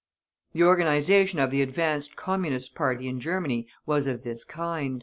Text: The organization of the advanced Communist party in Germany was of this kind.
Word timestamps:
The 0.53 0.63
organization 0.63 1.37
of 1.37 1.51
the 1.51 1.61
advanced 1.61 2.15
Communist 2.15 2.73
party 2.73 3.07
in 3.07 3.19
Germany 3.19 3.67
was 3.85 4.07
of 4.07 4.23
this 4.23 4.43
kind. 4.43 4.99